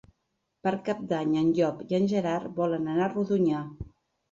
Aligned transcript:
Per 0.67 0.71
Cap 0.87 1.03
d'Any 1.11 1.35
en 1.43 1.51
Llop 1.59 1.85
i 1.93 1.97
en 1.99 2.09
Gerard 2.15 2.59
volen 2.63 2.91
anar 2.97 3.09
a 3.11 3.13
Rodonyà. 3.15 3.65